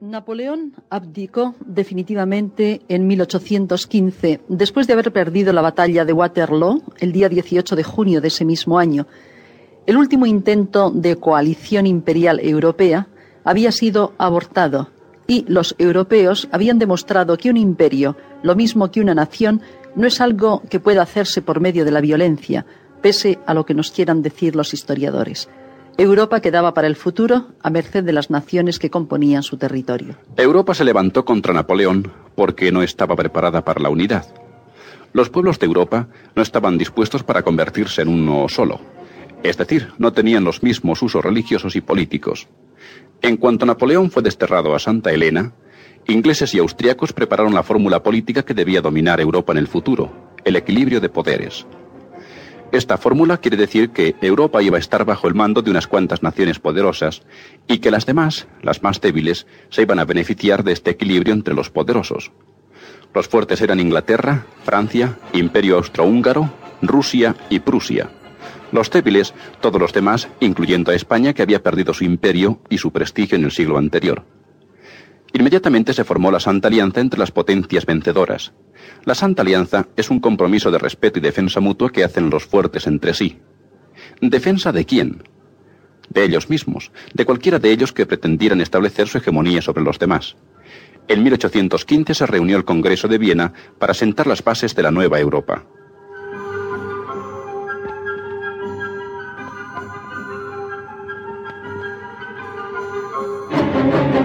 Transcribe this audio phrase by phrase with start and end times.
[0.00, 7.28] Napoleón abdicó definitivamente en 1815, después de haber perdido la batalla de Waterloo el día
[7.28, 9.06] 18 de junio de ese mismo año.
[9.86, 13.08] El último intento de coalición imperial europea
[13.44, 14.88] había sido abortado
[15.26, 19.60] y los europeos habían demostrado que un imperio, lo mismo que una nación,
[19.96, 22.64] no es algo que pueda hacerse por medio de la violencia,
[23.02, 25.50] pese a lo que nos quieran decir los historiadores.
[26.00, 30.16] Europa quedaba para el futuro a merced de las naciones que componían su territorio.
[30.38, 34.24] Europa se levantó contra Napoleón porque no estaba preparada para la unidad.
[35.12, 38.80] Los pueblos de Europa no estaban dispuestos para convertirse en uno solo.
[39.42, 42.48] Es decir, no tenían los mismos usos religiosos y políticos.
[43.20, 45.52] En cuanto Napoleón fue desterrado a Santa Elena,
[46.08, 50.10] ingleses y austriacos prepararon la fórmula política que debía dominar Europa en el futuro,
[50.46, 51.66] el equilibrio de poderes.
[52.72, 56.22] Esta fórmula quiere decir que Europa iba a estar bajo el mando de unas cuantas
[56.22, 57.22] naciones poderosas
[57.66, 61.54] y que las demás, las más débiles, se iban a beneficiar de este equilibrio entre
[61.54, 62.30] los poderosos.
[63.12, 68.08] Los fuertes eran Inglaterra, Francia, Imperio Austrohúngaro, Rusia y Prusia.
[68.70, 72.92] Los débiles, todos los demás, incluyendo a España, que había perdido su imperio y su
[72.92, 74.22] prestigio en el siglo anterior.
[75.32, 78.52] Inmediatamente se formó la Santa Alianza entre las potencias vencedoras,
[79.04, 82.86] la Santa Alianza es un compromiso de respeto y defensa mutua que hacen los fuertes
[82.86, 83.38] entre sí.
[84.20, 85.22] ¿Defensa de quién?
[86.08, 90.36] De ellos mismos, de cualquiera de ellos que pretendieran establecer su hegemonía sobre los demás.
[91.08, 95.18] En 1815 se reunió el Congreso de Viena para sentar las bases de la nueva
[95.18, 95.64] Europa.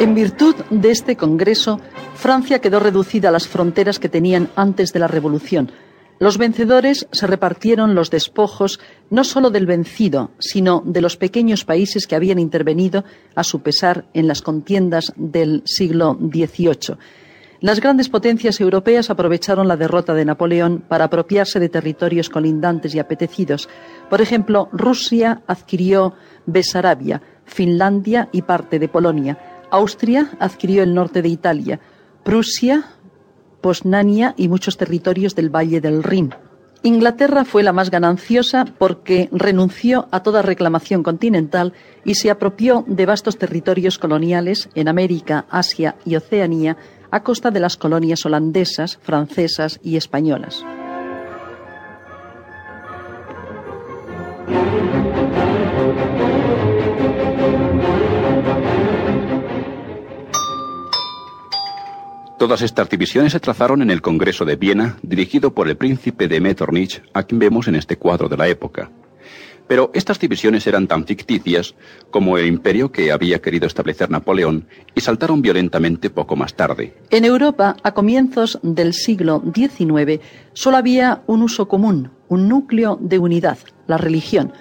[0.00, 1.80] En virtud de este Congreso,
[2.14, 5.72] Francia quedó reducida a las fronteras que tenían antes de la Revolución.
[6.20, 8.78] Los vencedores se repartieron los despojos
[9.10, 13.04] no solo del vencido, sino de los pequeños países que habían intervenido
[13.34, 16.96] a su pesar en las contiendas del siglo XVIII.
[17.60, 23.00] Las grandes potencias europeas aprovecharon la derrota de Napoleón para apropiarse de territorios colindantes y
[23.00, 23.68] apetecidos.
[24.08, 26.14] Por ejemplo, Rusia adquirió
[26.46, 29.57] Besarabia, Finlandia y parte de Polonia.
[29.70, 31.80] Austria adquirió el norte de Italia,
[32.24, 32.84] Prusia,
[33.60, 36.34] Posnania y muchos territorios del Valle del Rin.
[36.82, 41.72] Inglaterra fue la más gananciosa porque renunció a toda reclamación continental
[42.04, 46.76] y se apropió de vastos territorios coloniales en América, Asia y Oceanía
[47.10, 50.64] a costa de las colonias holandesas, francesas y españolas.
[62.38, 66.40] Todas estas divisiones se trazaron en el Congreso de Viena, dirigido por el príncipe de
[66.40, 68.92] Metternich, a quien vemos en este cuadro de la época.
[69.66, 71.74] Pero estas divisiones eran tan ficticias
[72.12, 76.94] como el imperio que había querido establecer Napoleón y saltaron violentamente poco más tarde.
[77.10, 80.20] En Europa, a comienzos del siglo XIX,
[80.52, 84.52] solo había un uso común, un núcleo de unidad, la religión.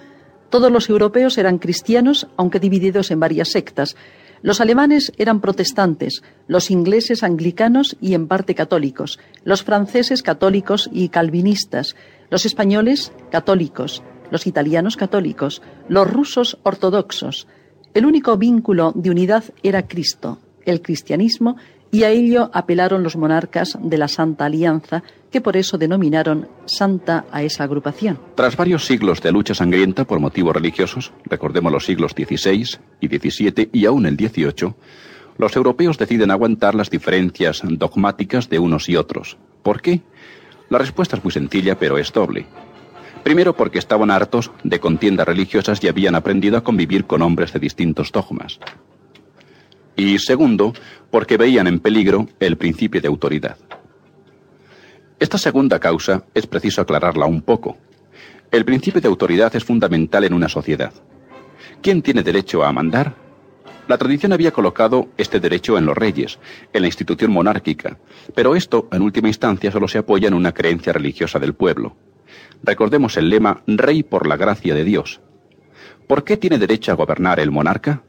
[0.49, 3.95] Todos los europeos eran cristianos, aunque divididos en varias sectas.
[4.41, 11.09] Los alemanes eran protestantes, los ingleses anglicanos y en parte católicos, los franceses católicos y
[11.09, 11.95] calvinistas,
[12.29, 17.47] los españoles católicos, los italianos católicos, los rusos ortodoxos.
[17.93, 21.55] El único vínculo de unidad era Cristo, el cristianismo,
[21.91, 27.25] y a ello apelaron los monarcas de la Santa Alianza, que por eso denominaron santa
[27.31, 28.19] a esa agrupación.
[28.35, 33.69] Tras varios siglos de lucha sangrienta por motivos religiosos, recordemos los siglos XVI y XVII
[33.71, 34.73] y aún el XVIII,
[35.37, 39.37] los europeos deciden aguantar las diferencias dogmáticas de unos y otros.
[39.61, 40.01] ¿Por qué?
[40.69, 42.47] La respuesta es muy sencilla, pero es doble.
[43.23, 47.59] Primero porque estaban hartos de contiendas religiosas y habían aprendido a convivir con hombres de
[47.59, 48.59] distintos dogmas.
[49.97, 50.73] Y segundo,
[51.09, 53.57] porque veían en peligro el principio de autoridad.
[55.19, 57.77] Esta segunda causa es preciso aclararla un poco.
[58.51, 60.93] El principio de autoridad es fundamental en una sociedad.
[61.81, 63.15] ¿Quién tiene derecho a mandar?
[63.87, 66.37] La tradición había colocado este derecho en los reyes,
[66.73, 67.97] en la institución monárquica,
[68.35, 71.95] pero esto, en última instancia, solo se apoya en una creencia religiosa del pueblo.
[72.61, 75.21] Recordemos el lema Rey por la gracia de Dios.
[76.05, 78.03] ¿Por qué tiene derecho a gobernar el monarca?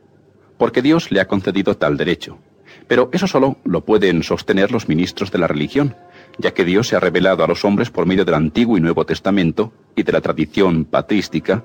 [0.58, 2.38] Porque Dios le ha concedido tal derecho.
[2.86, 5.96] Pero eso solo lo pueden sostener los ministros de la religión,
[6.38, 9.06] ya que Dios se ha revelado a los hombres por medio del Antiguo y Nuevo
[9.06, 11.64] Testamento y de la tradición patrística,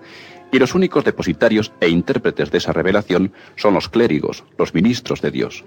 [0.51, 5.31] y los únicos depositarios e intérpretes de esa revelación son los clérigos, los ministros de
[5.31, 5.65] Dios.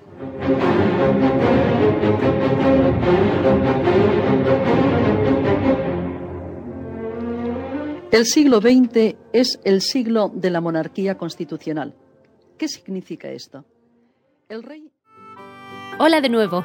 [8.12, 11.94] El siglo XX es el siglo de la monarquía constitucional.
[12.58, 13.64] ¿Qué significa esto?
[14.48, 14.90] El rey...
[15.98, 16.64] Hola de nuevo.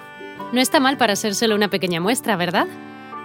[0.54, 2.68] No está mal para ser solo una pequeña muestra, ¿verdad?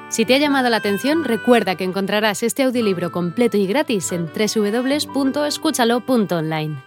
[0.09, 4.27] Si te ha llamado la atención, recuerda que encontrarás este audiolibro completo y gratis en
[4.27, 6.86] www.escúchalo.online.